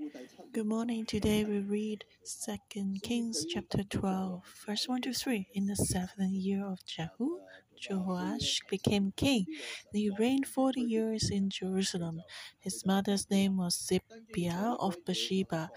[0.00, 1.04] Good morning.
[1.04, 2.04] Today we read
[2.46, 2.56] 2
[3.02, 5.46] Kings chapter 12, verse 1 to 3.
[5.52, 7.40] In the seventh year of Jehu,
[7.78, 9.44] Jehoash became king.
[9.92, 12.22] He reigned 40 years in Jerusalem.
[12.58, 15.70] His mother's name was Zibiah of Beersheba.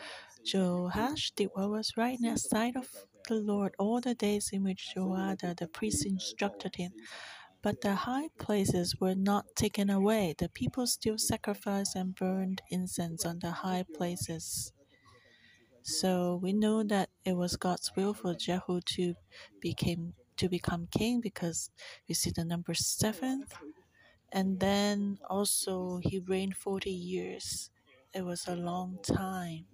[0.45, 2.87] Jehoash did what was right in the sight of
[3.27, 6.93] the Lord all the days in which Jehoiada the priest instructed him.
[7.63, 10.35] But the high places were not taken away.
[10.37, 14.71] The people still sacrificed and burned incense on the high places.
[15.81, 19.15] So we know that it was God's will for Jehu to
[19.61, 21.69] became to become king because
[22.07, 23.45] we see the number seven.
[24.31, 27.69] And then also he reigned 40 years.
[28.13, 29.65] It was a long time.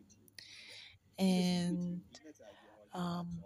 [1.18, 2.02] And
[2.94, 3.44] um,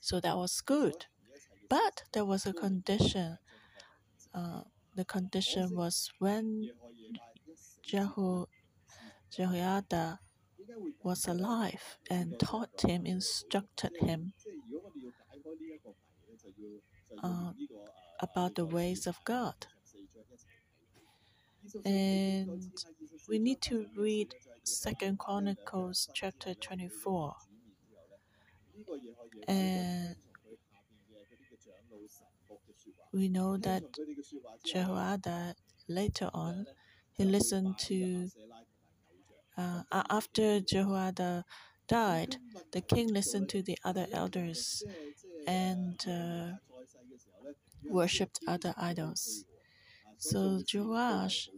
[0.00, 1.06] so that was good.
[1.68, 3.38] But there was a condition.
[4.34, 4.62] Uh,
[4.94, 6.70] the condition was when
[7.82, 8.46] Jehu,
[9.30, 10.20] Jehoiada
[11.02, 14.32] was alive and taught him, instructed him
[17.22, 17.52] uh,
[18.20, 19.66] about the ways of God.
[21.84, 22.72] And
[23.28, 27.34] we need to read Second Chronicles chapter 24.
[29.46, 30.16] And
[33.12, 33.82] we know that
[34.64, 35.54] Jehoiada
[35.88, 36.66] later on
[37.12, 38.28] he listened to
[39.56, 41.44] uh, after Jehoiada
[41.88, 42.36] died,
[42.72, 44.84] the king listened to the other elders
[45.46, 46.58] and uh,
[47.84, 49.44] worshipped other idols.
[50.18, 51.48] So Joash,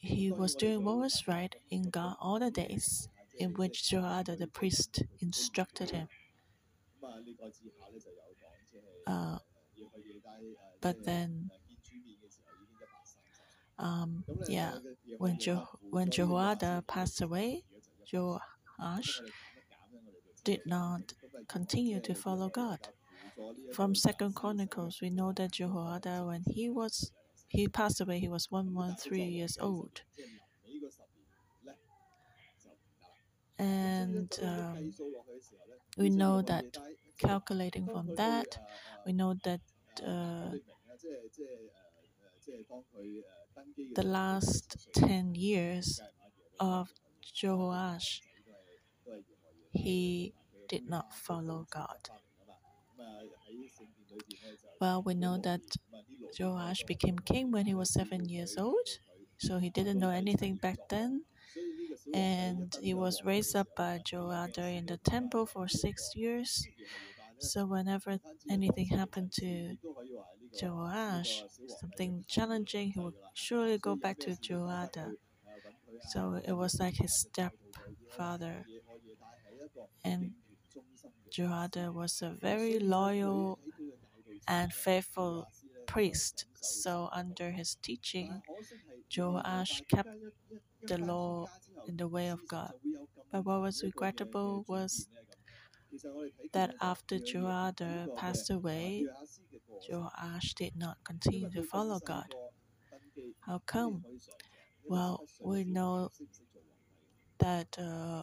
[0.00, 4.46] he was doing what was right in God all the days in which Jehoiada the
[4.46, 6.08] priest instructed him.
[9.06, 9.38] Uh,
[10.80, 11.50] but then,
[13.78, 14.74] um, yeah,
[15.18, 17.64] when jo- when Jehoiada passed away,
[18.12, 19.20] Joash
[20.44, 21.14] did not
[21.48, 22.88] continue to follow God.
[23.72, 27.12] From Second Chronicles, we know that Jehoiada, when he was
[27.48, 30.02] he passed away, he was one one three years old.
[33.58, 34.92] And um,
[35.96, 36.64] we know that
[37.22, 38.58] calculating from that,
[39.06, 39.60] we know that
[40.06, 40.50] uh,
[43.94, 46.00] the last 10 years
[46.60, 46.88] of
[47.42, 48.20] Joash,
[49.72, 50.34] he
[50.68, 52.10] did not follow God.
[54.80, 55.62] Well, we know that
[56.38, 58.88] Joash became king when he was seven years old,
[59.38, 61.24] so he didn't know anything back then.
[62.14, 66.66] And he was raised up by Joiada in the temple for six years.
[67.42, 69.76] So whenever anything happened to
[70.60, 71.44] Joash,
[71.80, 75.14] something challenging, he would surely go back to Joada.
[76.10, 78.66] So it was like his stepfather.
[80.04, 80.32] And
[81.30, 83.58] Joada was a very loyal
[84.48, 85.46] and faithful
[85.86, 86.46] priest.
[86.60, 88.42] So under his teaching,
[89.16, 90.16] Joash kept
[90.86, 91.48] the law
[91.88, 92.74] in the way of God.
[93.32, 95.08] But what was regrettable was
[96.52, 99.06] that after Joada passed away,
[99.88, 102.34] Joash did not continue to follow God.
[103.40, 104.04] How come?
[104.88, 106.10] Well, we know
[107.38, 108.22] that uh,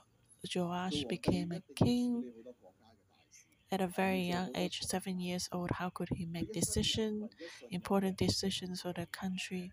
[0.56, 2.24] Joash became a king
[3.72, 5.72] at a very young age, seven years old.
[5.72, 7.31] How could he make decisions,
[7.72, 9.72] important decisions for the country?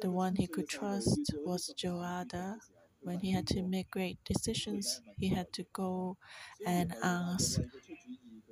[0.00, 2.58] The one he could trust was Joiada,
[3.04, 6.18] when he had to make great decisions, he had to go
[6.66, 7.60] and ask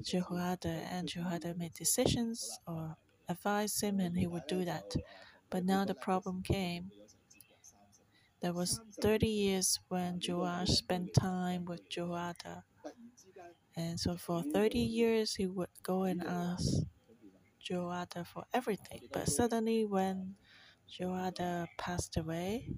[0.03, 2.97] Jehoiada, and Jehoiada made decisions or
[3.29, 4.95] advised him, and he would do that.
[5.51, 6.93] But now the problem came.
[8.41, 12.67] There was 30 years when Joash spent time with Jehoiada.
[13.77, 16.67] And so for 30 years, he would go and ask
[17.61, 19.09] Jehoiada for everything.
[19.13, 20.37] But suddenly, when
[20.89, 22.69] Jehoiada passed away,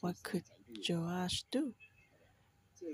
[0.00, 0.44] what could
[0.88, 1.74] Joash do?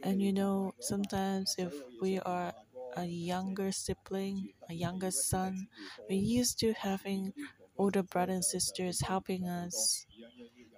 [0.02, 2.52] And you know, sometimes if we are
[2.96, 5.69] a younger sibling, a younger son,
[6.06, 7.32] we're used to having
[7.78, 10.04] older brothers and sisters helping us,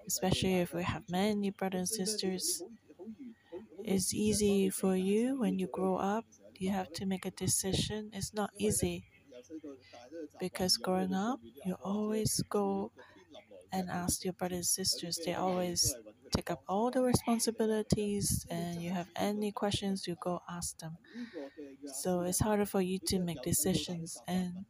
[0.07, 2.65] especially if we have many brothers and sisters.
[3.85, 6.25] It's easy for you when you grow up,
[6.59, 8.11] you have to make a decision.
[8.13, 9.05] It's not easy
[10.39, 12.93] because growing up, you always go
[13.73, 15.21] and ask your brothers and sisters.
[15.25, 15.97] They always
[16.37, 20.99] take up all the responsibilities, and you have any questions, you go ask them.
[21.87, 24.23] So it's harder for you to make decisions.
[24.27, 24.67] And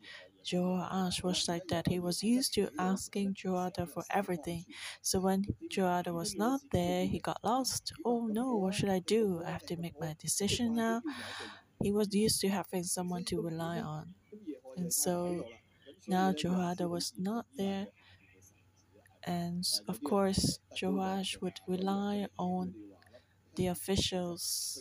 [0.50, 1.86] Joash was like that.
[1.88, 4.64] He was used to asking Joada for everything.
[5.00, 7.92] So when Joada was not there, he got lost.
[8.04, 9.42] Oh no, what should I do?
[9.46, 11.02] I have to make my decision now.
[11.82, 14.14] He was used to having someone to rely on.
[14.76, 15.46] And so
[16.06, 17.88] now Joada was not there.
[19.26, 22.74] And of course, Joash would rely on
[23.56, 24.80] the officials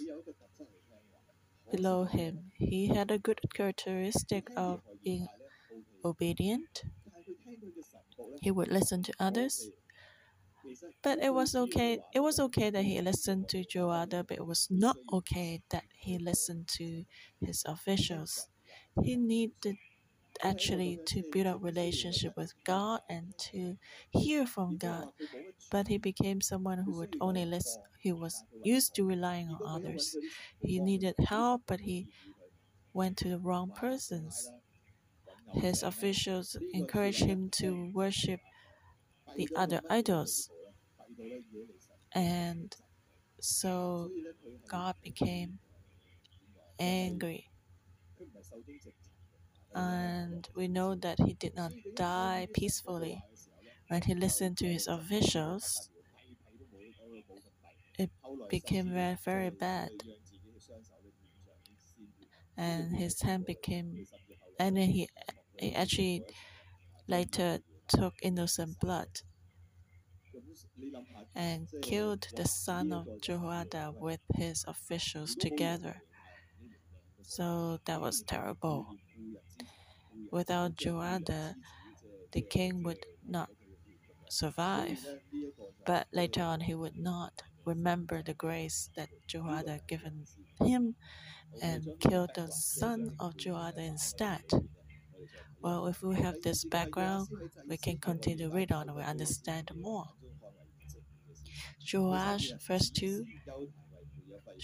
[1.72, 2.52] below him.
[2.58, 5.28] He had a good characteristic of being
[6.06, 6.84] obedient.
[8.42, 9.70] He would listen to others.
[11.04, 12.00] But it was okay.
[12.14, 16.18] It was okay that he listened to Joada, but it was not okay that he
[16.18, 17.06] listened to
[17.40, 18.48] his officials.
[19.04, 19.78] He needed
[20.44, 23.78] actually to build a relationship with God and to
[24.12, 25.08] hear from God.
[25.72, 27.82] But he became someone who would only listen.
[28.00, 30.16] He was used to relying on others.
[30.60, 32.08] He needed help, but he
[32.94, 34.52] went to the wrong persons.
[35.54, 38.42] His officials encouraged him to worship
[39.36, 40.50] the other idols.
[42.14, 42.76] And
[43.40, 44.12] so
[44.70, 45.60] God became
[46.80, 47.50] angry.
[49.76, 53.24] And we know that he did not die peacefully.
[53.90, 55.90] When he listened to his officials,
[57.98, 58.10] it
[58.50, 59.92] became very, very bad.
[62.56, 64.08] And his hand became,
[64.60, 65.10] and then he,
[65.60, 66.24] he actually
[67.08, 69.22] later took innocent blood
[71.36, 76.04] and killed the son of Jehoiada with his officials together.
[77.24, 78.96] So that was terrible.
[80.32, 81.56] Without Joada,
[82.32, 83.50] the king would not
[84.30, 85.06] survive.
[85.86, 90.26] But later on, he would not remember the grace that Joada had given
[90.60, 90.96] him
[91.62, 94.44] and killed the son of Joada instead.
[95.62, 97.30] Well, if we have this background,
[97.68, 100.08] we can continue to read on and we understand more.
[101.92, 103.26] Joash, verse 2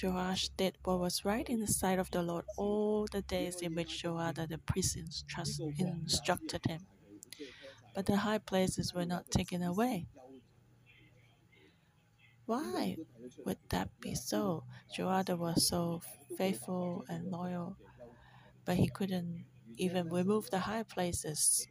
[0.01, 3.75] Joash did what was right in the sight of the Lord all the days in
[3.75, 6.87] which Joada the priest instructed him.
[7.93, 10.07] But the high places were not taken away.
[12.45, 12.97] Why
[13.45, 14.63] would that be so?
[14.95, 16.01] Joada was so
[16.37, 17.77] faithful and loyal,
[18.65, 19.45] but he couldn't
[19.77, 21.67] even remove the high places.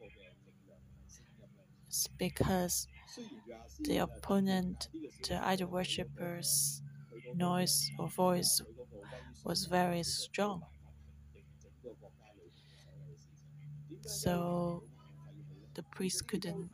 [1.89, 2.87] It's because
[3.81, 4.89] the opponent,
[5.29, 6.83] the idol worshippers,
[7.35, 8.61] noise or voice
[9.45, 10.65] was very strong.
[14.07, 14.85] So
[15.75, 16.71] the priest couldn't,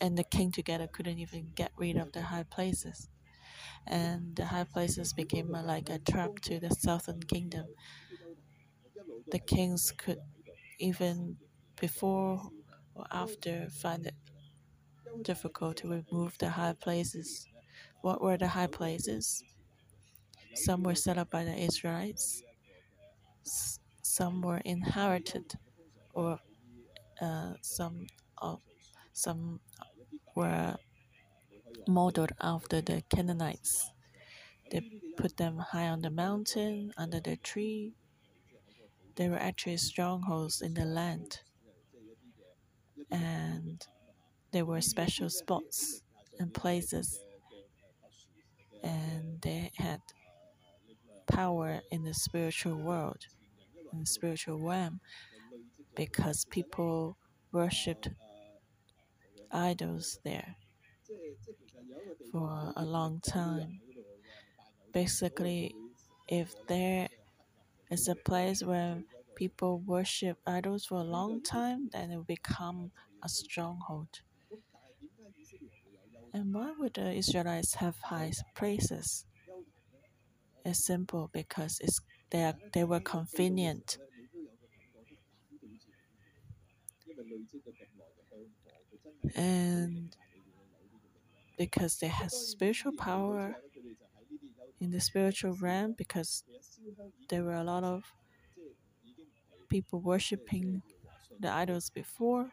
[0.00, 3.08] and the king together couldn't even get rid of the high places.
[3.86, 7.66] And the high places became uh, like a trap to the southern kingdom.
[9.30, 10.18] The kings could
[10.78, 11.38] even
[11.80, 12.50] before
[12.94, 14.14] or after find it
[15.22, 17.46] difficult to remove the high places.
[18.02, 19.42] What were the high places?
[20.54, 22.42] Some were set up by the Israelites,
[24.02, 25.54] some were inherited,
[26.12, 26.38] or
[27.20, 28.06] uh, some
[28.38, 28.60] of
[29.12, 29.60] some
[30.34, 30.76] were
[31.86, 33.90] modeled after the Canaanites.
[34.70, 34.82] They
[35.16, 37.94] put them high on the mountain, under the tree.
[39.16, 41.40] They were actually strongholds in the land.
[43.10, 43.84] And
[44.52, 46.02] there were special spots
[46.38, 47.20] and places.
[48.82, 50.00] And they had
[51.30, 53.26] power in the spiritual world,
[53.92, 55.00] in the spiritual realm,
[55.94, 57.16] because people
[57.52, 58.08] worshipped
[59.52, 60.56] idols there
[62.32, 63.80] for a long time.
[64.92, 65.74] Basically,
[66.28, 67.08] if there
[67.90, 69.02] is a place where
[69.34, 72.90] people worship idols for a long time, then it will become
[73.22, 74.20] a stronghold.
[76.32, 79.26] And why would the Israelites have high places?
[80.64, 82.00] It's simple because it's
[82.30, 83.98] they, are, they were convenient.
[89.34, 90.16] And
[91.58, 93.56] because they have spiritual power
[94.80, 96.44] in the spiritual realm, because
[97.28, 98.04] there were a lot of
[99.68, 100.82] people worshiping
[101.38, 102.52] the idols before.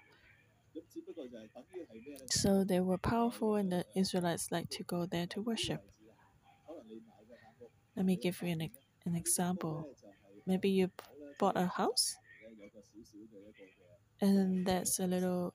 [2.29, 5.81] So they were powerful, and the Israelites liked to go there to worship.
[7.97, 8.69] Let me give you an,
[9.05, 9.89] an example.
[10.45, 10.89] Maybe you
[11.39, 12.15] bought a house,
[14.21, 15.53] and that's a little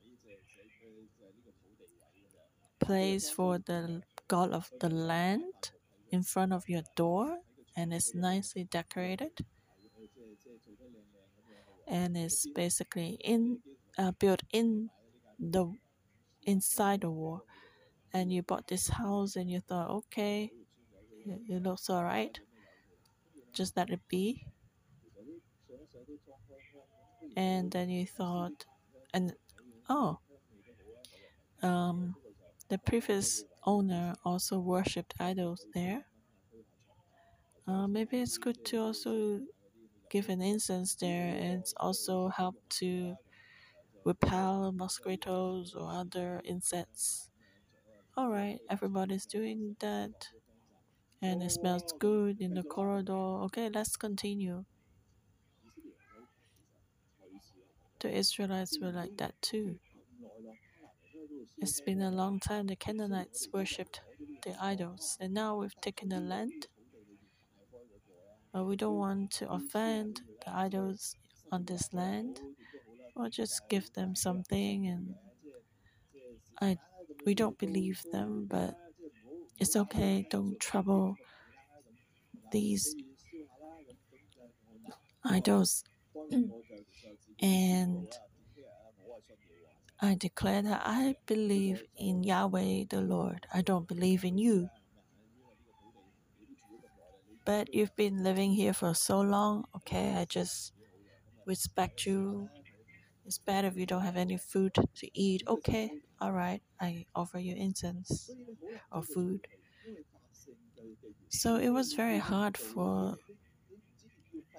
[2.81, 5.73] place for the god of the land
[6.11, 7.39] in front of your door,
[7.77, 9.47] and it's nicely decorated.
[11.87, 13.61] And it's basically in
[13.99, 14.91] uh, built in
[15.39, 15.73] the
[16.45, 17.45] inside the wall,
[18.13, 20.53] and you bought this house and you thought, okay,
[21.27, 22.39] it, looks all right,
[23.53, 24.47] just let it be.
[27.37, 28.65] And then you thought,
[29.13, 29.35] and
[29.89, 30.21] oh,
[31.63, 32.15] um,
[32.69, 36.07] the previous owner also worshipped idols there.
[37.67, 39.41] Uh, maybe it's good to also
[40.11, 43.17] give an incense there and also help to
[44.05, 47.31] repel mosquitoes or other insects.
[48.17, 50.29] All right, everybody's doing that,
[51.23, 53.43] and it smells good in the corridor.
[53.45, 54.65] Okay, let's continue.
[58.01, 59.79] The Israelites were like that too.
[61.59, 64.01] It's been a long time the Canaanites worshipped
[64.43, 66.67] the idols, and now we've taken the land.
[68.53, 71.15] But we don't want to offend the idols
[71.53, 72.41] on this land,
[73.15, 74.89] or just give them something.
[74.89, 75.15] And
[76.61, 76.79] I,
[77.25, 78.77] we don't believe them, but
[79.63, 80.27] it's okay.
[80.29, 81.17] Don't trouble
[82.51, 82.95] these
[85.25, 85.85] idols.
[87.41, 88.09] and
[90.01, 93.47] I declare that I believe in Yahweh the Lord.
[93.55, 94.69] I don't believe in you.
[97.45, 100.15] But you've been living here for so long, okay?
[100.15, 100.73] I just
[101.47, 102.49] respect you.
[103.27, 105.43] It's bad if you don't have any food to eat.
[105.47, 105.91] Okay,
[106.23, 106.63] all right.
[106.81, 108.31] I offer you incense
[108.93, 109.47] or food.
[111.31, 113.17] So it was very hard for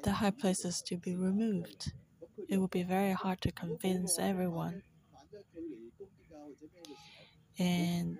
[0.03, 1.93] the high places to be removed.
[2.48, 4.84] It would be very hard to convince everyone.
[7.60, 8.20] And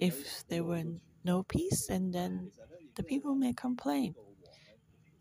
[0.00, 0.84] if there were
[1.24, 2.52] no peace, and then
[2.96, 4.14] the people may complain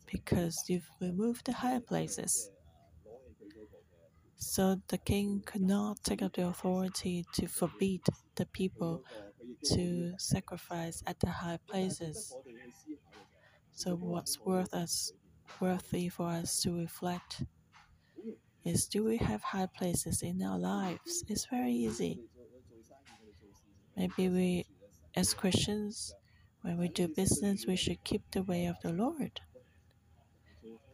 [0.09, 2.49] because you've removed the higher places.
[4.45, 8.01] So the king could not take up the authority to forbid
[8.35, 9.03] the people
[9.73, 12.35] to sacrifice at the high places.
[13.71, 15.13] So what's worth us
[15.59, 17.43] worthy for us to reflect
[18.65, 21.23] is do we have high places in our lives?
[21.27, 22.19] It's very easy.
[23.95, 24.65] Maybe we
[25.15, 26.13] as Christians,
[26.61, 29.39] when we do business, we should keep the way of the Lord.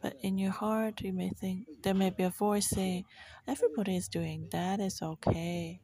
[0.02, 3.04] But in your heart, you may think there may be a voice saying,
[3.46, 5.80] Everybody is doing that, it's okay.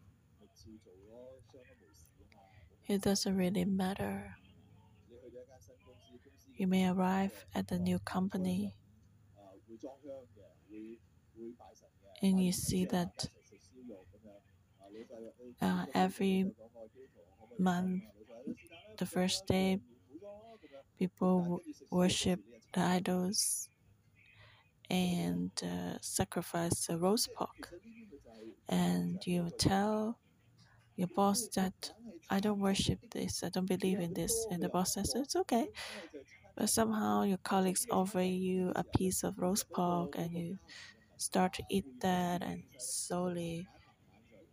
[2.86, 4.36] It doesn't really matter.
[6.56, 8.74] You may arrive at a new company
[12.22, 13.28] and you see that
[15.60, 16.52] uh, every
[17.58, 18.02] month
[18.98, 19.80] the first day,
[20.98, 22.40] people worship
[22.74, 23.68] the idols
[24.90, 27.70] and uh, sacrifice a roast pork.
[28.68, 30.18] And you tell
[30.96, 31.92] your boss that
[32.30, 34.46] I don't worship this, I don't believe in this.
[34.50, 35.68] And the boss says, It's okay.
[36.56, 40.58] But somehow your colleagues offer you a piece of roast pork and you
[41.16, 43.68] start to eat that, and slowly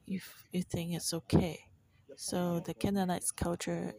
[0.05, 0.19] you,
[0.51, 1.59] you think it's okay.
[2.15, 3.93] So the Canaanites culture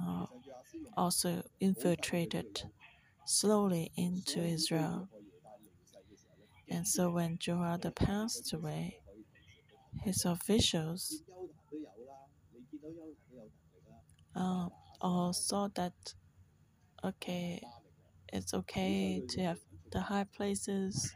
[0.00, 0.26] uh,
[0.96, 2.64] also infiltrated
[3.26, 5.08] slowly into Israel.
[6.68, 8.98] And so when Jehoiada passed away,
[10.02, 11.22] his officials
[14.34, 14.68] uh,
[15.00, 15.92] all saw that
[17.04, 17.62] okay,
[18.32, 19.58] it's okay to have
[19.92, 21.14] the high places.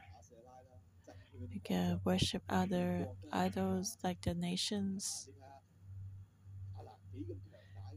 [1.50, 5.28] We can worship other idols like the nations.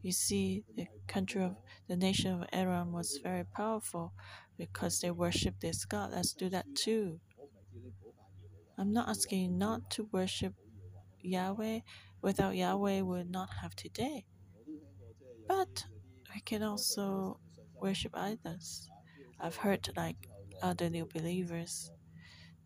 [0.02, 1.56] You see, the country of
[1.88, 4.14] the nation of Aram was very powerful
[4.58, 6.12] because they worshiped this God.
[6.12, 7.20] Let's do that too.
[8.78, 10.54] I'm not asking you not to worship
[11.22, 11.80] Yahweh.
[12.22, 14.26] Without Yahweh, we would not have today.
[15.48, 15.86] But
[16.34, 17.40] we can also
[17.80, 18.90] worship idols.
[19.40, 20.28] I've heard like
[20.62, 21.92] other new believers,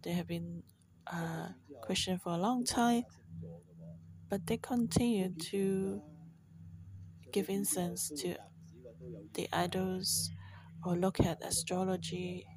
[0.04, 0.64] they have been
[1.08, 1.50] uh,
[1.82, 3.04] Christian for a long time,
[4.30, 6.02] but they continue to
[7.36, 8.34] give incense to
[9.34, 10.32] the idols
[10.86, 12.48] or look at astrology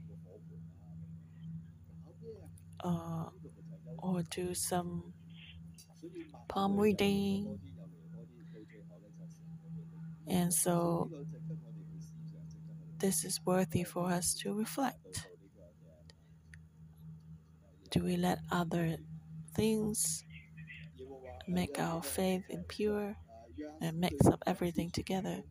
[2.85, 3.25] uh,
[3.99, 5.13] or do some
[6.47, 7.59] palm reading.
[10.29, 11.11] And so
[12.99, 15.27] this is worthy for us to reflect.
[17.91, 18.97] Do we let other
[19.57, 20.25] things
[21.49, 23.17] make our faith impure?
[23.81, 25.43] And mix up everything together.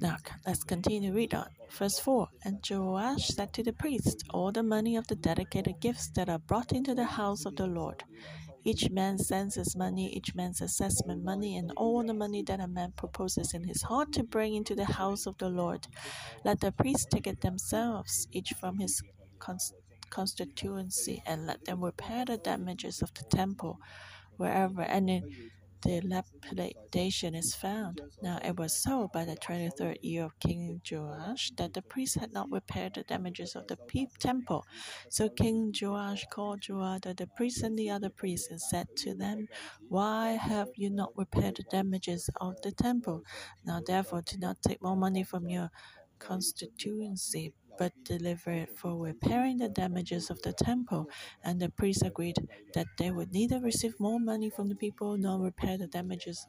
[0.00, 1.48] Now let's continue read on.
[1.70, 6.10] Verse 4 And Joash said to the priest, All the money of the dedicated gifts
[6.10, 8.04] that are brought into the house of the Lord,
[8.62, 12.66] each man sends his money, each man's assessment money, and all the money that a
[12.66, 15.86] man proposes in his heart to bring into the house of the Lord.
[16.44, 19.00] Let the priests take it themselves, each from his
[20.10, 23.78] constituency, and let them repair the damages of the temple
[24.36, 25.22] wherever any
[25.80, 28.00] dilapidation is found.
[28.22, 32.16] Now it was so by the twenty third year of King Joash that the priests
[32.16, 34.64] had not repaired the damages of the peep temple.
[35.08, 39.48] So King Joash called Joiada the priest and the other priests and said to them,
[39.88, 43.22] Why have you not repaired the damages of the temple?
[43.64, 45.70] Now therefore do not take more money from your
[46.18, 51.08] constituency, but deliver it for repairing the damages of the temple.
[51.42, 52.36] And the priests agreed
[52.74, 56.46] that they would neither receive more money from the people nor repair the damages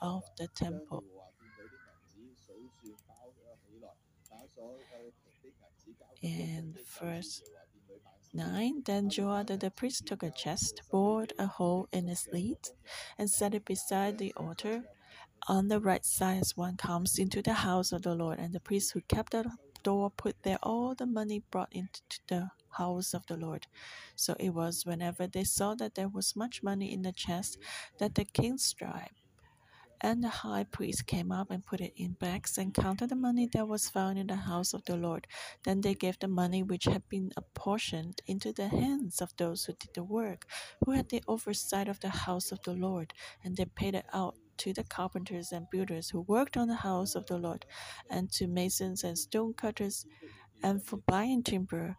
[0.00, 1.04] of the temple.
[6.22, 7.42] In verse
[8.32, 12.70] 9, then Joiada the priest took a chest, bored a hole in its lid,
[13.18, 14.84] and set it beside the altar
[15.48, 18.38] on the right side as one comes into the house of the Lord.
[18.38, 19.50] And the priest who kept the
[19.82, 23.66] door put there all the money brought into the house of the Lord.
[24.16, 27.58] So it was whenever they saw that there was much money in the chest
[27.98, 29.10] that the king's scribe
[30.00, 33.48] and the high priest came up and put it in bags and counted the money
[33.52, 35.26] that was found in the house of the Lord.
[35.64, 39.72] Then they gave the money which had been apportioned into the hands of those who
[39.72, 40.46] did the work,
[40.84, 44.36] who had the oversight of the house of the Lord, and they paid it out
[44.58, 47.66] to the carpenters and builders who worked on the house of the Lord,
[48.10, 50.06] and to masons and stone cutters,
[50.62, 51.96] and for buying timber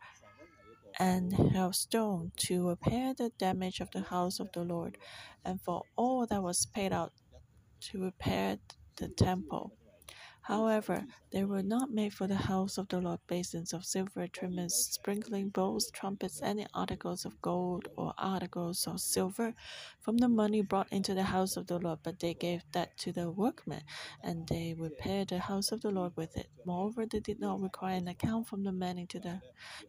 [1.00, 4.98] and hailstone to repair the damage of the house of the Lord,
[5.46, 7.14] and for all that was paid out
[7.82, 8.58] to repair
[8.98, 9.79] the temple.
[10.50, 14.74] However, they were not made for the house of the Lord basins of silver, trimmings,
[14.74, 19.54] sprinkling bowls, trumpets, any articles of gold or articles of silver
[20.02, 23.12] from the money brought into the house of the Lord, but they gave that to
[23.12, 23.84] the workmen,
[24.24, 26.50] and they repaired the house of the Lord with it.
[26.66, 29.42] Moreover, they did not require an account from the men into the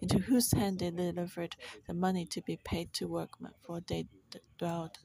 [0.03, 1.57] into whose hand they delivered
[1.87, 4.07] the money to be paid to workmen, for they
[4.59, 4.99] dwelt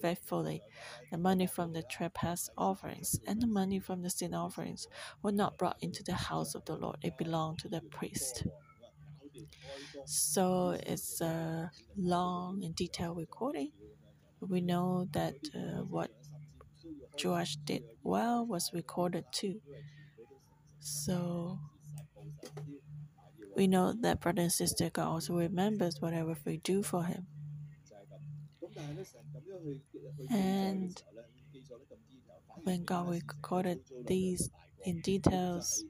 [0.00, 0.62] faithfully.
[1.10, 4.86] The money from the trespass offerings and the money from the sin offerings
[5.22, 8.46] were not brought into the house of the Lord, it belonged to the priest.
[10.06, 13.72] So it's a long and detailed recording.
[14.40, 16.10] We know that uh, what
[17.22, 19.60] Joash did well was recorded too.
[20.80, 21.58] So
[23.56, 27.26] we know that brother and sister God also remembers whatever we do for him.
[30.30, 31.02] And
[32.64, 34.50] when God recorded these
[34.84, 35.84] in details,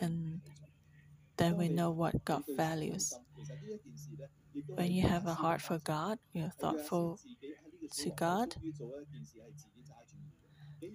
[0.00, 0.40] and
[1.36, 3.14] then we know what God values.
[4.74, 7.18] When you have a heart for God, you're thoughtful
[7.98, 8.54] to God.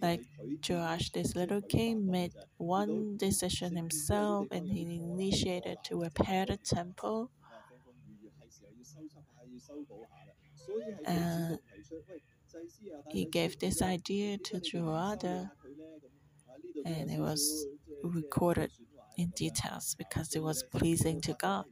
[0.01, 0.21] Like
[0.67, 7.31] Joash, this little king made one decision himself and he initiated to repair the temple
[13.09, 15.51] he gave this idea to Joiada,
[16.85, 17.65] and it was
[18.03, 18.71] recorded
[19.17, 21.65] in details because it was pleasing to God.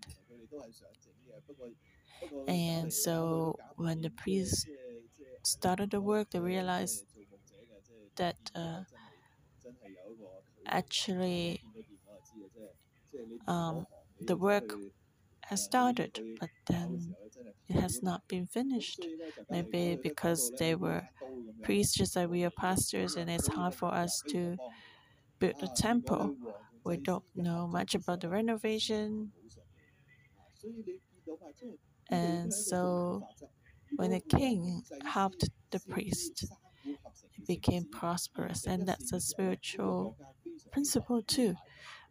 [2.47, 4.67] And so when the priest
[5.43, 7.05] started the work, they realized
[8.15, 8.81] that uh,
[10.65, 11.61] actually
[13.47, 13.85] um,
[14.19, 14.73] the work
[15.51, 17.15] has started, but then
[17.69, 19.07] it has not been finished.
[19.51, 21.03] Maybe because they were
[21.63, 24.57] priests just like we are pastors, and it's hard for us to
[25.39, 26.35] build a temple.
[26.85, 29.33] We don't know much about the renovation.
[32.09, 33.23] And so
[33.97, 36.45] when the king helped the priest,
[37.37, 38.65] it became prosperous.
[38.67, 40.17] And that's a spiritual
[40.71, 41.55] principle too.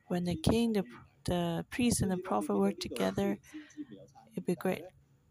[0.09, 0.85] When the king, the,
[1.31, 3.39] the priest, and the prophet work together,
[4.35, 4.83] it'd be great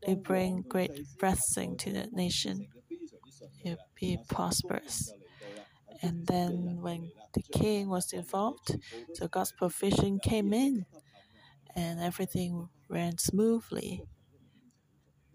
[0.07, 2.67] it bring great blessing to the nation.
[3.63, 5.13] It'd be prosperous.
[6.01, 8.77] And then when the king was involved,
[9.13, 10.85] so God's provision came in
[11.75, 14.03] and everything ran smoothly.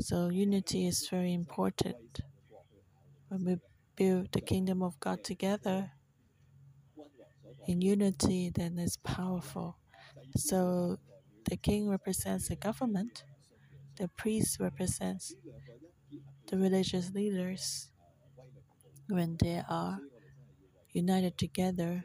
[0.01, 2.21] So unity is very important.
[3.29, 3.57] When we
[3.97, 5.93] build the kingdom of God together
[7.69, 9.79] in unity, then it's powerful.
[10.37, 10.99] So
[11.49, 13.25] the king represents the government
[13.97, 15.35] the priest represents
[16.49, 17.91] the religious leaders
[19.09, 20.01] when they are
[20.93, 22.05] united together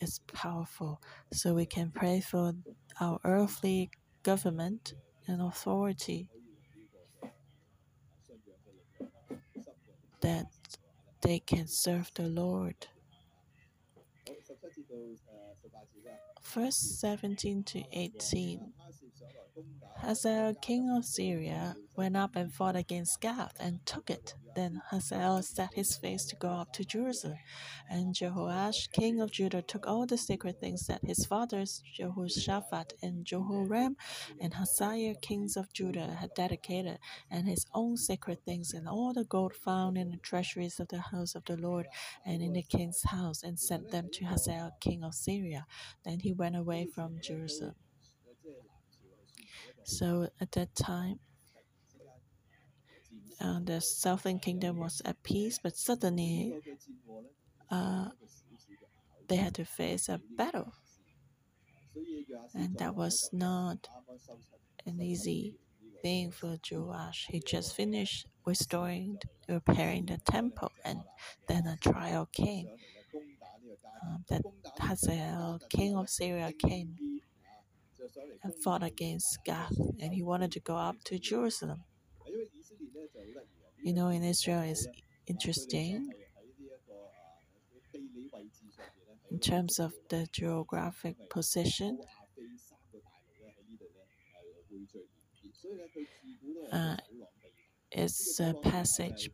[0.00, 1.00] it's powerful.
[1.32, 2.54] So we can pray for
[3.00, 3.90] our earthly
[4.22, 4.94] government
[5.26, 6.28] and authority
[10.20, 10.46] that
[11.22, 12.88] they can serve the Lord.
[16.44, 18.72] Verse 17 to 18.
[19.98, 24.34] Hazael, king of Syria, went up and fought against Gath and took it.
[24.54, 27.38] Then Hazael set his face to go up to Jerusalem.
[27.88, 33.24] And Jehoash, king of Judah, took all the sacred things that his fathers Jehoshaphat and
[33.24, 33.96] Jehoram
[34.40, 36.98] and Hazael, kings of Judah, had dedicated,
[37.30, 41.00] and his own sacred things, and all the gold found in the treasuries of the
[41.00, 41.86] house of the Lord
[42.26, 45.66] and in the king's house, and sent them to Hazael, king of Syria.
[46.04, 47.74] Then he went away from Jerusalem.
[49.84, 51.20] So at that time,
[53.40, 56.56] uh, the southern kingdom was at peace, but suddenly
[57.70, 58.08] uh,
[59.28, 60.72] they had to face a battle.
[62.54, 63.88] And that was not
[64.86, 65.56] an easy
[66.02, 67.26] thing for Joash.
[67.30, 69.18] He just finished restoring,
[69.48, 71.00] repairing the temple, and
[71.48, 72.68] then a trial came.
[74.02, 74.42] Um, that
[74.80, 77.13] Hazael, king of Syria, came
[78.42, 81.84] and fought against Gath, and he wanted to go up to Jerusalem.
[83.82, 84.86] You know, in Israel, it's
[85.26, 86.10] interesting
[89.30, 91.98] in terms of the geographic position.
[96.72, 96.96] Uh,
[97.90, 99.30] it's a passage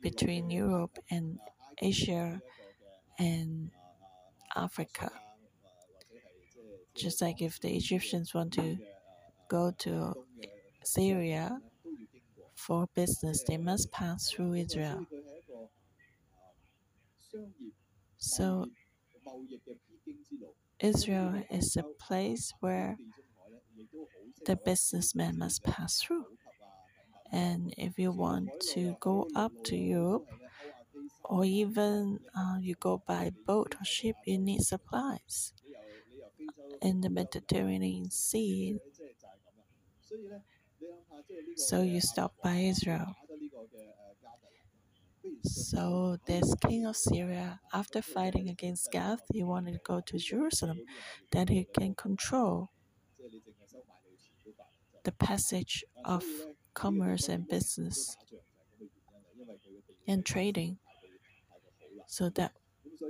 [0.00, 1.38] between Europe and
[1.80, 2.40] Asia
[3.18, 3.70] and
[4.54, 5.10] Africa.
[6.98, 8.78] Just like if the Egyptians want to
[9.48, 10.14] go to
[10.84, 11.60] Syria
[12.54, 15.06] for business, they must pass through Israel.
[18.18, 18.66] So,
[20.80, 22.96] Israel is a place where
[24.46, 26.26] the businessman must pass through.
[27.32, 30.26] And if you want to go up to Europe,
[31.24, 35.52] or even uh, you go by boat or ship, you need supplies
[36.82, 38.78] in the Mediterranean Sea.
[41.56, 43.14] So you stop by Israel.
[45.42, 50.80] So this king of Syria, after fighting against Gath, he wanted to go to Jerusalem,
[51.32, 52.70] that he can control
[55.04, 56.24] the passage of
[56.74, 58.16] commerce and business
[60.06, 60.78] and trading.
[62.06, 62.52] So that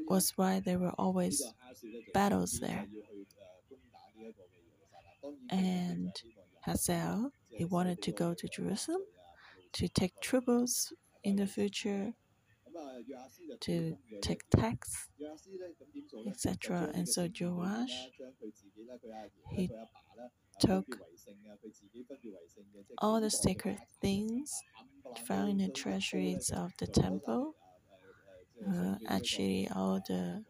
[0.09, 1.42] was why there were always
[2.14, 2.87] battles there
[5.51, 6.12] and
[6.64, 9.03] Hazael, he wanted to go to Jerusalem
[9.72, 10.92] to take tributes
[11.24, 12.12] in the future,
[13.61, 15.09] to take tax,
[16.27, 16.90] etc.
[16.94, 18.09] And so Joash,
[19.51, 19.70] he
[20.61, 20.98] took
[22.98, 24.53] all the sacred things
[25.27, 27.55] found in the treasuries of the temple,
[28.66, 30.44] uh, actually all the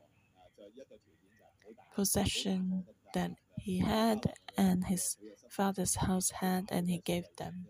[1.94, 5.16] possession that he had and his
[5.50, 7.66] father's house had, and he gave them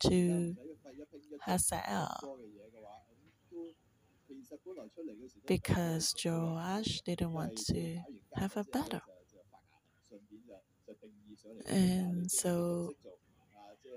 [0.00, 0.56] to
[1.46, 2.36] Hazael
[5.46, 7.98] because Joash didn't want to
[8.36, 9.00] have a battle.
[11.68, 12.94] And so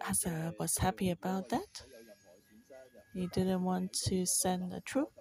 [0.02, 1.84] Hazael was happy about that.
[3.14, 5.12] He didn't want to send a troop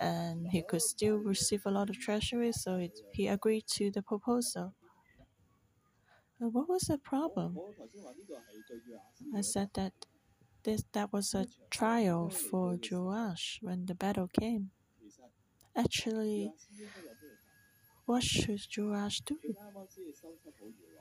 [0.00, 4.02] and he could still receive a lot of treasury, so it, he agreed to the
[4.02, 4.74] proposal.
[6.40, 7.58] Uh, what was the problem?
[9.32, 9.92] I said that
[10.64, 14.72] this that was a trial for Joash when the battle came.
[15.76, 16.52] Actually,
[18.06, 19.38] what should Joash do?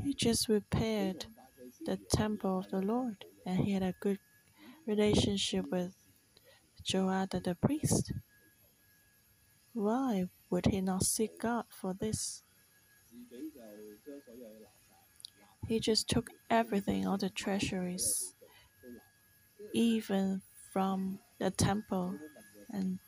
[0.04, 1.26] He just repaired
[1.86, 4.20] the temple of the Lord, and he had a good
[4.86, 5.96] relationship with
[6.84, 8.12] Joada the priest.
[9.76, 12.44] Why would he not seek God for this?
[15.68, 18.34] He just took everything, all the treasuries,
[19.74, 22.18] even from the temple,
[22.70, 23.00] and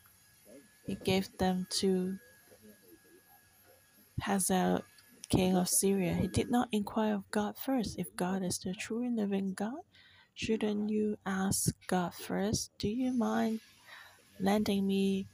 [0.86, 2.18] he gave them to
[4.20, 4.82] Hazael,
[5.30, 6.12] king of Syria.
[6.12, 7.98] He did not inquire of God first.
[7.98, 9.80] If God is the true and living God,
[10.34, 12.72] shouldn't you ask God first?
[12.78, 13.60] Do you mind
[14.38, 15.28] lending me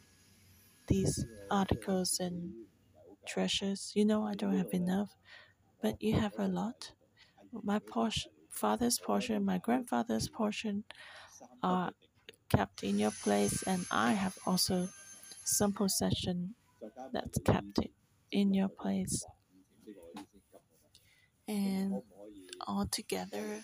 [0.88, 2.53] these articles and
[3.27, 3.92] treasures?
[3.94, 5.11] You know, I don't have enough,
[5.83, 6.92] but you have a lot
[7.62, 10.85] my portion, father's portion, my grandfather's portion
[11.62, 11.92] are
[12.49, 14.88] kept in your place, and I have also
[15.44, 16.55] some possession
[17.12, 17.81] that's kept
[18.31, 19.25] in your place.
[21.49, 22.03] And
[22.66, 23.62] altogether,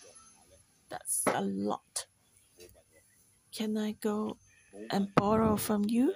[0.89, 2.07] that's a lot.
[3.53, 4.39] Can I go
[4.91, 6.15] and borrow from you?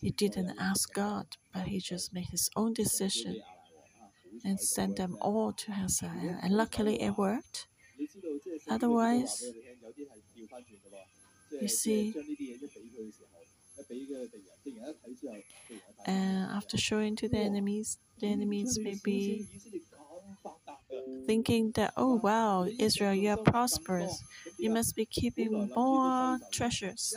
[0.00, 3.42] He didn't ask God, but he just made his own decision
[4.44, 6.38] and sent them all to Hazael.
[6.42, 7.66] And luckily, it worked.
[8.68, 9.44] Otherwise,
[11.60, 12.14] you see,
[16.06, 19.46] and after showing to the enemies, the enemies may be
[21.26, 24.22] thinking that, oh wow, Israel, you are prosperous.
[24.58, 27.14] You must be keeping more treasures.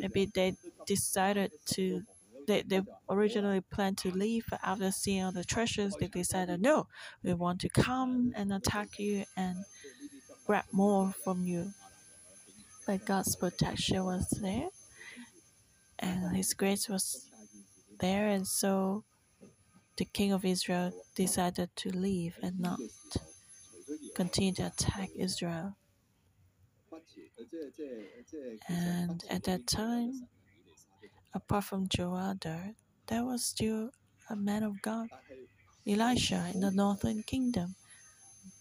[0.00, 0.54] Maybe they
[0.86, 2.02] decided to,
[2.48, 6.88] they, they originally planned to leave, but after seeing all the treasures, they decided, no,
[7.22, 9.58] we want to come and attack you and
[10.46, 11.70] grab more from you.
[12.86, 14.70] But God's protection was there,
[15.98, 17.30] and His grace was
[18.00, 19.04] there, and so
[19.98, 22.80] the king of Israel decided to leave and not
[24.14, 25.76] continue to attack Israel.
[28.68, 30.28] And at that time,
[31.34, 32.74] apart from Jehoiada,
[33.06, 33.90] there was still
[34.30, 35.08] a man of God,
[35.86, 37.74] Elisha, in the northern kingdom.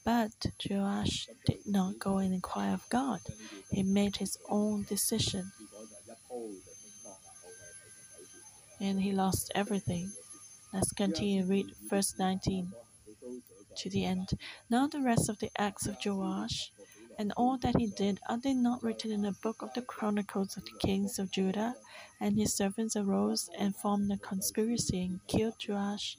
[0.06, 3.20] But Joash did not go and inquire of God.
[3.72, 5.52] He made his own decision.
[8.80, 10.12] And he lost everything.
[10.74, 12.72] Let's continue read verse 19
[13.78, 14.30] to the end.
[14.70, 16.72] Now the rest of the acts of Joash
[17.18, 20.58] and all that he did are they not written in the book of the chronicles
[20.58, 21.76] of the kings of Judah?
[22.20, 26.18] And his servants arose and formed a conspiracy and killed Joash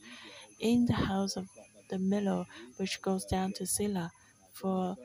[0.61, 1.49] in the house of
[1.91, 4.11] the Millo, which goes down to Silla.
[4.53, 4.97] For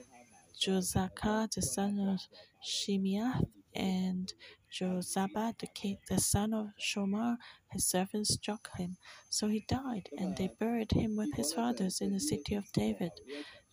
[0.60, 2.19] Jozachar, the son of
[2.63, 4.34] Shimeath, and
[4.71, 7.38] Jozabad, the king, the son of Shomer,
[7.71, 8.97] his servants struck him.
[9.29, 13.12] So he died, and they buried him with his fathers in the city of David.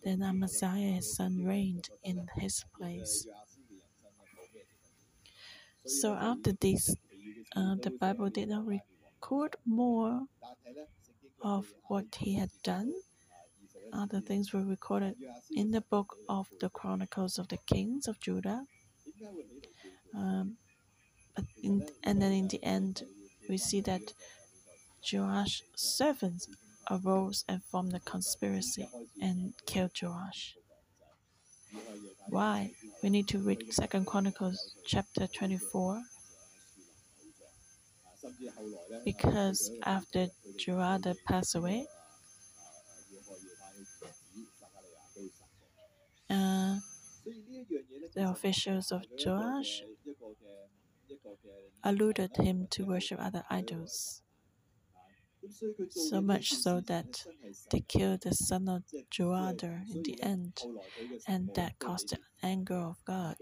[0.03, 3.27] Then Amaziah, his son, reigned in his place.
[5.85, 6.95] So after this,
[7.55, 10.21] uh, the Bible did not record more
[11.41, 12.93] of what he had done.
[13.93, 15.15] Other things were recorded
[15.51, 18.65] in the book of the Chronicles of the Kings of Judah.
[20.15, 20.57] Um,
[21.61, 23.03] in, and then in the end,
[23.49, 24.01] we see that
[25.03, 26.47] Joash's servants
[26.89, 28.87] arose and formed a conspiracy
[29.21, 30.55] and killed Joash.
[32.29, 32.71] Why?
[33.03, 36.01] We need to read Second Chronicles chapter 24.
[39.03, 41.87] Because after Jehoiada passed away,
[46.29, 46.77] uh,
[48.13, 49.81] the officials of Joash
[51.83, 54.21] alluded him to worship other idols.
[55.89, 57.25] So much so that
[57.69, 60.61] they killed the son of Joada in the end,
[61.27, 63.35] and that caused the anger of God.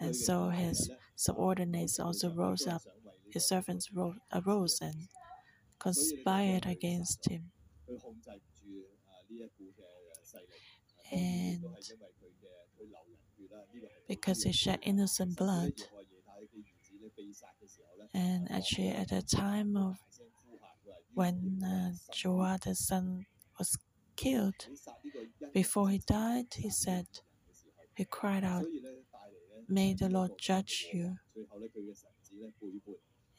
[0.00, 2.82] And so his subordinates also rose up,
[3.30, 3.88] his servants
[4.32, 5.08] arose and
[5.78, 7.50] conspired against him.
[11.12, 11.64] And
[14.08, 15.72] because he shed innocent blood,
[18.14, 19.96] and actually, at the time of
[21.14, 23.26] when uh, son
[23.58, 23.78] was
[24.16, 24.66] killed,
[25.52, 27.06] before he died, he said,
[27.96, 28.64] he cried out,
[29.68, 31.16] May the Lord judge you.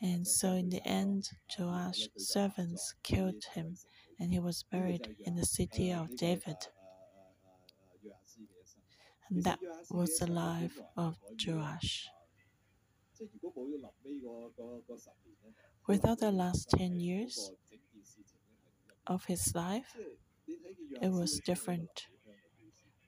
[0.01, 3.77] And so, in the end, Joash's servants killed him,
[4.19, 6.57] and he was buried in the city of David.
[9.29, 9.59] And that
[9.89, 12.07] was the life of Joash.
[15.87, 17.51] Without the last 10 years
[19.07, 19.95] of his life,
[21.01, 22.07] it was different.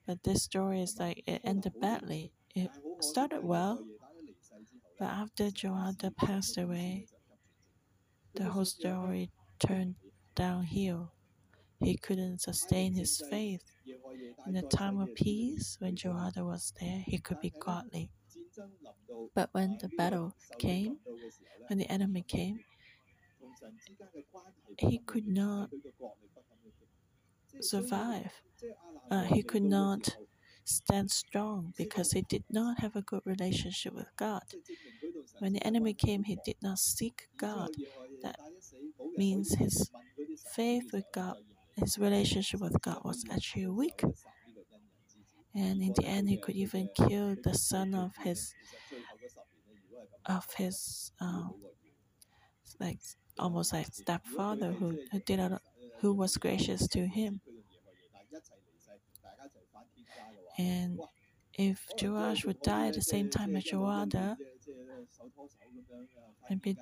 [0.06, 2.32] But this story is like it ended badly.
[2.56, 3.86] It started well,
[5.00, 7.08] but after Joada passed away,
[8.36, 9.96] the whole story turned
[10.36, 11.12] downhill.
[11.80, 13.64] He couldn't sustain his faith.
[14.48, 18.10] In the time of peace, when Joada was there, he could be godly.
[19.36, 20.98] But when the battle came,
[21.68, 22.60] when the enemy came,
[24.78, 25.70] he could not
[27.62, 28.32] survive.
[29.12, 30.18] Uh, he could not
[30.66, 34.44] stand strong because he did not have a good relationship with God.
[35.40, 37.70] When the enemy came, he did not seek God.
[38.24, 38.38] That
[39.18, 39.90] means his
[40.56, 41.38] faith with God,
[41.76, 44.04] his relationship with God was actually weak.
[45.54, 48.54] And in the end, he could even kill the son of his
[50.26, 51.48] of his uh,
[52.80, 53.00] like
[53.40, 55.62] almost like stepfather who, who did not,
[56.00, 57.42] who was gracious to him.
[60.58, 61.00] And
[61.54, 64.38] if Joash would die at the same time as Jehoiada,
[66.50, 66.78] maybe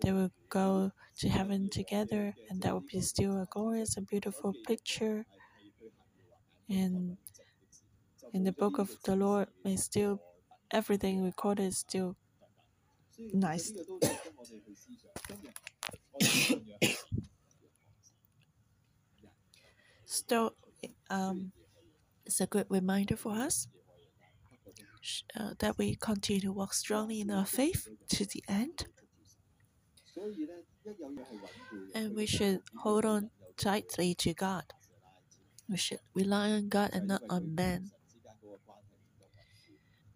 [0.00, 4.54] they would go to heaven together, and that would be still a glorious and beautiful
[4.66, 5.24] picture.
[6.68, 7.16] And
[8.32, 10.20] in the book of the Lord, may still
[10.70, 12.16] everything recorded is still
[13.32, 13.72] nice.
[20.06, 20.54] Still,
[21.10, 21.52] um,
[22.24, 23.68] it's a good reminder for us
[25.38, 28.86] uh, that we continue to walk strongly in our faith to the end.
[31.94, 34.64] And we should hold on tightly to God.
[35.68, 37.90] We should rely on God and not on men.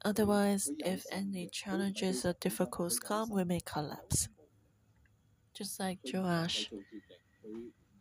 [0.05, 4.29] Otherwise, if any challenges or difficulties come, we may collapse.
[5.59, 6.71] Just like Joash,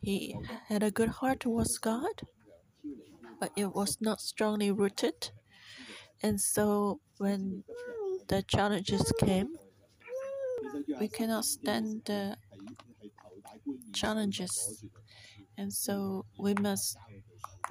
[0.04, 2.22] he had a good heart towards God,
[3.40, 5.32] but it was not strongly rooted.
[6.22, 7.64] And so, when
[8.28, 9.56] the challenges came,
[11.00, 12.38] we cannot stand the
[13.92, 14.86] challenges.
[15.58, 16.96] And so, we must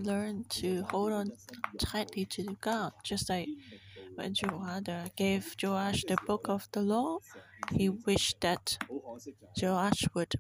[0.01, 1.31] learn to hold on
[1.79, 3.49] tightly to God, just like
[4.17, 7.19] when Jehoiada gave Joash the book of the law,
[7.73, 8.79] he wished that
[9.61, 10.35] Joash would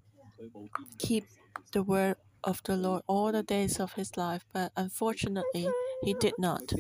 [0.99, 1.25] keep
[1.73, 5.69] the word of the Lord all the days of his life, but unfortunately,
[6.05, 6.73] he did not.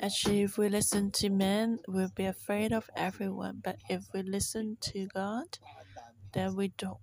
[0.00, 4.78] Actually, if we listen to men, we'll be afraid of everyone, but if we listen
[4.80, 5.58] to God,
[6.36, 6.98] then we don't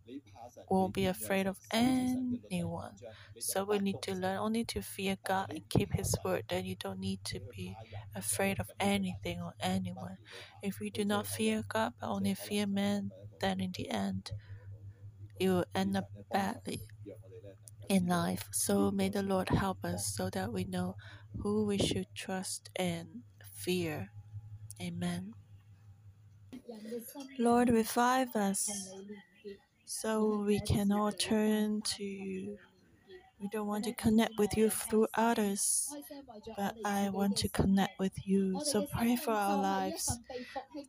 [0.69, 2.95] won't be afraid of anyone.
[3.39, 6.45] So we need to learn only to fear God and keep His word.
[6.49, 7.77] Then you don't need to be
[8.15, 10.17] afraid of anything or anyone.
[10.63, 14.31] If we do not fear God but only fear men, then in the end,
[15.39, 16.81] you will end up badly
[17.89, 18.49] in life.
[18.51, 20.95] So may the Lord help us so that we know
[21.41, 23.23] who we should trust and
[23.55, 24.11] fear.
[24.81, 25.33] Amen.
[27.39, 28.93] Lord, revive us
[29.85, 32.03] so we can all turn to.
[32.03, 32.57] You.
[33.39, 35.89] We don't want to connect with you through others,
[36.57, 38.59] but I want to connect with you.
[38.63, 40.19] So pray for our lives,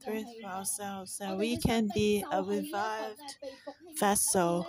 [0.05, 3.39] pray for ourselves, that we can be a revived
[3.99, 4.67] vessel,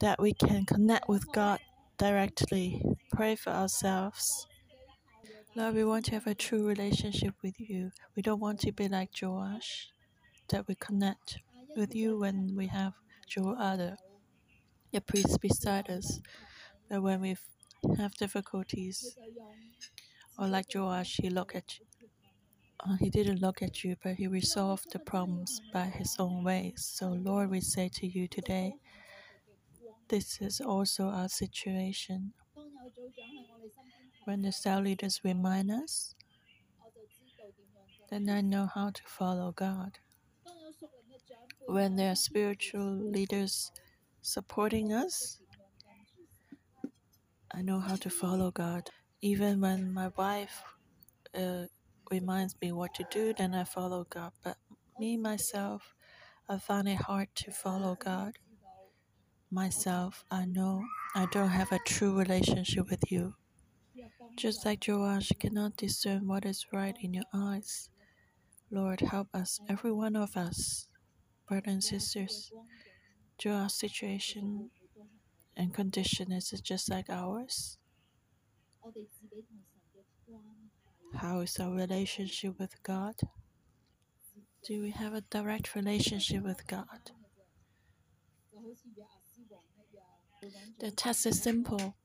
[0.00, 1.60] that we can connect with God
[1.98, 2.82] directly.
[3.12, 4.46] Pray for ourselves.
[5.54, 7.92] Lord, we want to have a true relationship with you.
[8.16, 9.88] We don't want to be like Joash,
[10.48, 11.38] that we connect
[11.76, 12.94] with you when we have
[13.28, 13.98] Jehoiada,
[14.92, 16.20] the priest beside us.
[16.88, 17.36] But when we
[17.98, 19.16] have difficulties,
[20.38, 21.86] or like Joash, he look at you.
[22.80, 26.84] Uh, he didn't look at you, but he resolved the problems by his own ways.
[26.84, 28.74] So, Lord, we say to you today,
[30.08, 32.32] this is also our situation.
[34.24, 36.14] When the cell leaders remind us,
[38.10, 39.98] then I know how to follow God.
[41.66, 43.72] When there are spiritual leaders
[44.20, 45.40] supporting us,
[47.52, 48.90] I know how to follow God.
[49.20, 50.62] Even when my wife
[51.34, 51.64] uh,
[52.10, 54.32] reminds me what to do, then I follow God.
[54.44, 54.56] But
[54.98, 55.94] me, myself,
[56.48, 58.38] I find it hard to follow God.
[59.50, 60.82] Myself, I know
[61.14, 63.34] I don't have a true relationship with you.
[64.36, 67.90] Just like Joash cannot discern what is right in your eyes.
[68.70, 70.88] Lord, help us, every one of us,
[71.48, 72.50] brothers and sisters.
[73.38, 74.70] Joash's situation
[75.56, 77.78] and condition is it just like ours.
[81.14, 83.14] How is our relationship with God?
[84.64, 87.10] Do we have a direct relationship with God?
[90.80, 91.96] The test is simple.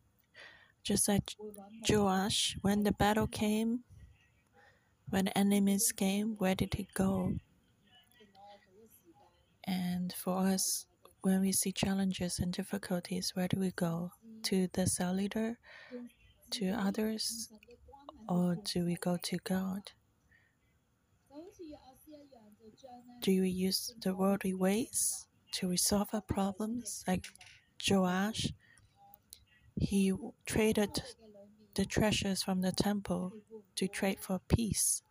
[0.88, 1.36] Just like
[1.89, 3.84] Joash, when the battle came,
[5.10, 7.34] when enemies came, where did he go?
[9.65, 10.86] And for us,
[11.23, 14.12] when we see challenges and difficulties, where do we go?
[14.44, 15.60] To the cell leader?
[16.52, 17.50] To others?
[18.29, 19.92] Or do we go to God?
[23.19, 27.04] Do we use the worldly ways to resolve our problems?
[27.06, 27.25] Like
[27.85, 28.54] Joash,
[29.80, 30.13] he
[30.46, 31.04] traded
[31.75, 33.34] the treasures from the temple
[33.75, 35.04] to trade for peace.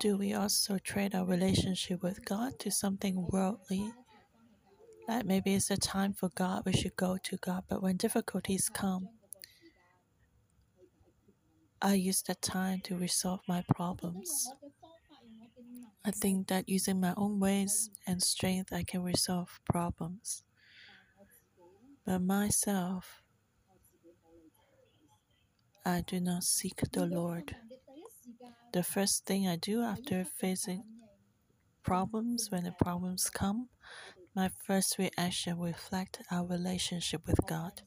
[0.00, 3.92] Do we also trade our relationship with God to something worldly?
[5.08, 8.68] Like maybe it's a time for God, we should go to God, but when difficulties
[8.68, 9.08] come,
[11.80, 14.50] I use that time to resolve my problems.
[16.04, 20.42] I think that using my own ways and strength, I can resolve problems.
[22.06, 23.20] But myself,
[25.84, 27.56] I do not seek the Lord.
[28.72, 30.84] The first thing I do after facing
[31.82, 33.70] problems, when the problems come,
[34.36, 37.82] my first reaction reflect our relationship with God.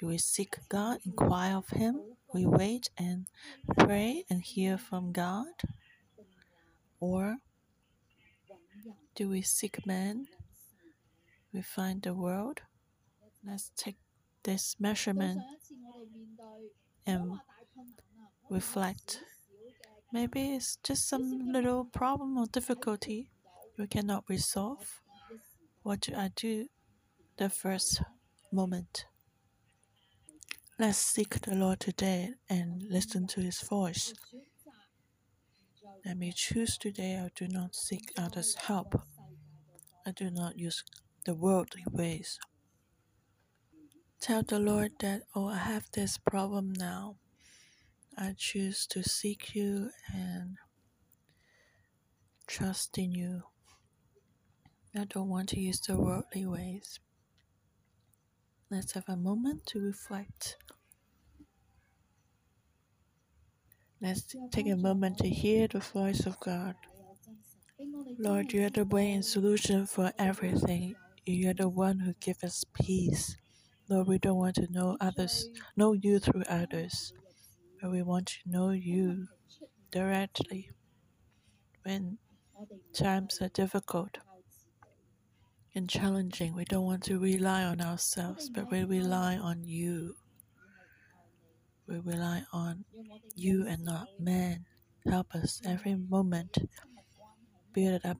[0.00, 2.00] Do we seek God, inquire of Him?
[2.34, 3.28] We wait and
[3.78, 5.46] pray and hear from God?
[6.98, 7.36] Or
[9.14, 10.26] do we seek man?
[11.52, 12.62] We find the world?
[13.46, 13.96] Let's take
[14.42, 15.40] this measurement
[17.06, 17.38] and
[18.50, 19.20] reflect.
[20.12, 23.30] Maybe it's just some little problem or difficulty
[23.78, 25.00] we cannot resolve.
[25.82, 26.66] What do I do
[27.38, 28.02] the first
[28.52, 29.06] moment?
[30.78, 34.12] Let's seek the Lord today and listen to His voice.
[36.04, 39.00] Let me choose today I do not seek others' help.
[40.06, 40.82] I do not use
[41.24, 42.38] the worldly ways.
[44.20, 47.16] Tell the Lord that, oh, I have this problem now.
[48.18, 50.58] I choose to seek you and
[52.46, 53.44] trust in you.
[54.94, 57.00] I don't want to use the worldly ways.
[58.70, 60.56] Let's have a moment to reflect.
[64.02, 66.74] Let's take a moment to hear the voice of God.
[68.18, 70.94] Lord, you are the way and solution for everything.
[71.26, 73.36] You are the one who gives us peace.
[73.90, 77.12] Lord, we don't want to know others, know you through others,
[77.82, 79.26] but we want to know you
[79.90, 80.70] directly.
[81.82, 82.18] When
[82.94, 84.18] times are difficult
[85.74, 90.14] and challenging, we don't want to rely on ourselves, but we rely on you.
[91.88, 92.84] We rely on
[93.34, 94.66] you and not man.
[95.08, 96.58] Help us every moment
[97.72, 98.18] build up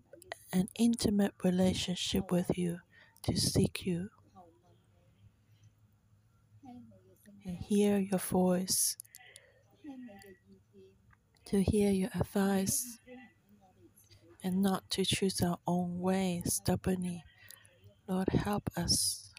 [0.53, 2.79] an intimate relationship with you,
[3.23, 4.11] to seek you
[7.51, 8.96] and hear your voice,
[11.46, 13.01] to hear your advice,
[14.44, 17.24] and not to choose our own way stubbornly.
[18.07, 19.32] Lord, help us.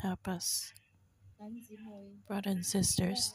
[0.00, 0.72] Help us,
[2.28, 3.34] brothers and sisters.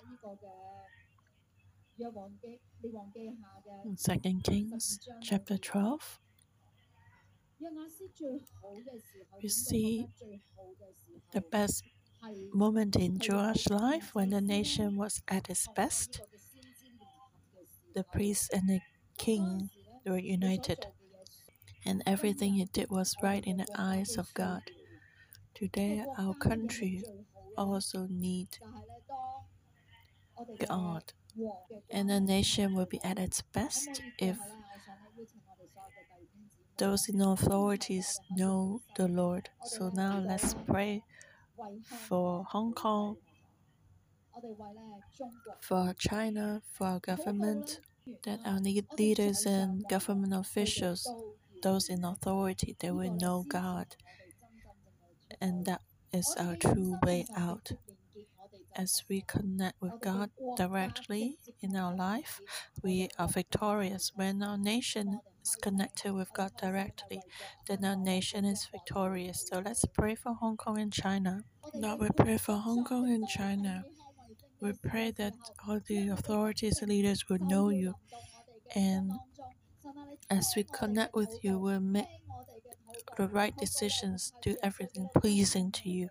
[3.84, 6.20] In Second Kings chapter 12,
[9.44, 10.08] we see
[11.34, 11.84] the best
[12.54, 16.22] moment in Joash's life when the nation was at its best.
[17.94, 18.80] The priest and the
[19.18, 19.70] king
[20.06, 20.86] were united,
[21.86, 24.62] and everything he did was right in the eyes of God.
[25.54, 27.04] Today, our country
[27.58, 28.48] also need
[30.68, 31.14] God,
[31.90, 34.38] and the nation will be at its best if
[36.78, 39.50] those in authorities know the Lord.
[39.66, 41.04] So now let's pray
[42.08, 43.18] for Hong Kong,
[45.62, 47.80] for China, for our government,
[48.24, 48.60] that our
[48.98, 51.08] leaders and government officials,
[51.64, 53.96] those in authority, they will know God.
[55.42, 55.82] And that
[56.14, 57.72] is our true way out.
[58.76, 62.42] As we connect with God directly in our life,
[62.84, 64.12] we are victorious.
[64.16, 67.22] When our nation is connected with God directly,
[67.68, 69.48] then our nation is victorious.
[69.48, 71.44] So let's pray for Hong Kong and China.
[71.74, 73.84] Lord, we pray for Hong Kong and China.
[74.62, 75.34] We pray that
[75.68, 77.96] all the authorities leaders will know you.
[78.76, 79.12] And
[80.30, 82.08] as we connect with you, we'll make
[83.18, 86.10] the right decisions, do everything pleasing to you.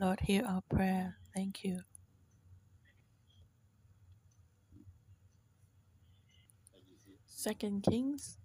[0.00, 1.16] Lord, hear our prayer.
[1.34, 1.80] Thank you.
[7.36, 8.38] Second Kings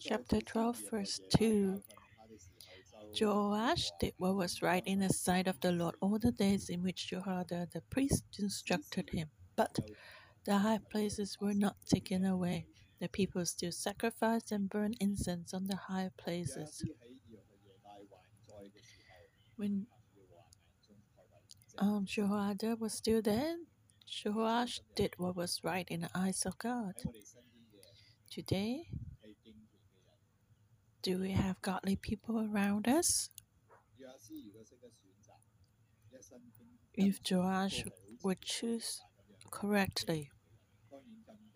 [0.00, 1.82] chapter 12, verse 2.
[3.20, 6.84] Joash did what was right in the sight of the Lord all the days in
[6.84, 9.28] which Jehoiada the priest instructed him.
[9.56, 9.76] But
[10.44, 12.66] the high places were not taken away.
[13.00, 16.84] The people still sacrificed and burned incense on the high places.
[19.56, 19.88] When
[21.76, 23.56] um, Jehoiada was still there,
[24.08, 26.94] Jehoash did what was right in the eyes of God.
[28.30, 28.88] Today,
[31.02, 33.30] do we have godly people around us?
[36.94, 37.84] If Joash
[38.22, 39.00] would choose
[39.50, 40.30] correctly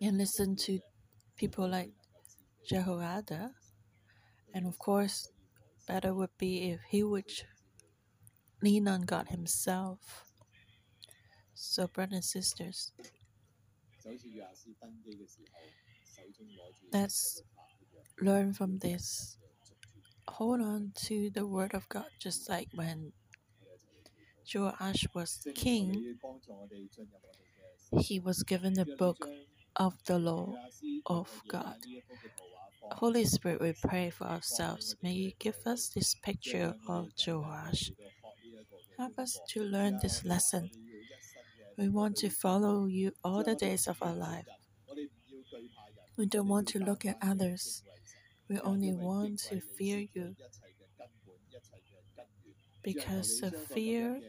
[0.01, 0.79] and listen to
[1.37, 1.91] people like
[2.67, 3.51] Jehoiada,
[4.53, 5.29] and of course,
[5.87, 7.29] better would be if he would
[8.63, 9.99] lean on God Himself.
[11.53, 12.91] So, brothers and sisters,
[16.91, 17.41] Let's
[18.21, 19.37] learn from this.
[20.27, 23.11] Hold on to the word of God, just like when
[24.53, 26.17] Joash was king,
[27.99, 29.27] he was given the book
[29.75, 30.55] of the law
[31.05, 31.77] of God.
[32.91, 34.95] Holy Spirit, we pray for ourselves.
[35.01, 37.91] May you give us this picture of Joash.
[38.97, 40.69] Help us to learn this lesson.
[41.77, 44.45] We want to follow you all the days of our life.
[46.17, 47.83] We don't want to look at others.
[48.49, 50.35] We only want to fear you.
[52.83, 54.21] Because the fear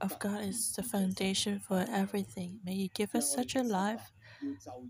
[0.00, 2.60] of God is the foundation for everything.
[2.64, 4.12] May you give us such a life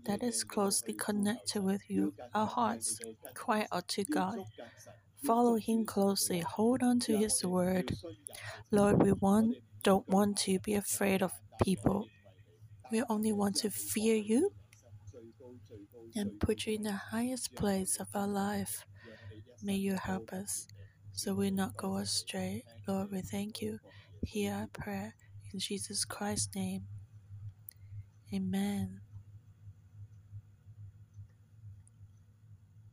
[0.05, 2.13] that is closely connected with you.
[2.33, 2.99] Our hearts
[3.33, 4.39] cry out to God.
[5.23, 6.39] Follow Him closely.
[6.39, 7.95] Hold on to His word.
[8.71, 11.31] Lord, we want, don't want to be afraid of
[11.63, 12.07] people.
[12.91, 14.51] We only want to fear you
[16.15, 18.85] and put you in the highest place of our life.
[19.63, 20.67] May you help us
[21.11, 22.63] so we not go astray.
[22.87, 23.79] Lord, we thank you.
[24.23, 25.15] Hear our prayer
[25.53, 26.83] in Jesus Christ's name.
[28.33, 29.01] Amen.